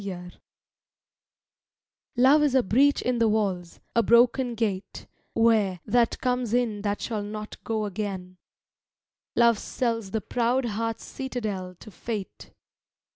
LOVE 0.03 0.39
Love 2.17 2.41
is 2.41 2.55
a 2.55 2.63
breach 2.63 3.03
in 3.03 3.19
the 3.19 3.27
walls, 3.27 3.79
a 3.95 4.01
broken 4.01 4.55
gate, 4.55 5.05
Where 5.35 5.79
that 5.85 6.19
comes 6.19 6.55
in 6.55 6.81
that 6.81 6.99
shall 7.01 7.21
not 7.21 7.63
go 7.63 7.85
again; 7.85 8.37
Love 9.35 9.59
sells 9.59 10.09
the 10.09 10.19
proud 10.21 10.65
heart's 10.65 11.03
citadel 11.05 11.75
to 11.81 11.91
Fate. 11.91 12.51